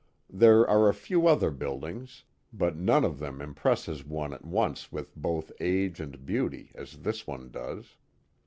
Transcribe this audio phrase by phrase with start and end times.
[0.31, 4.43] There are a few other old buildings, but none of them impresses * one at
[4.43, 7.97] once with both age and beauty as this one does.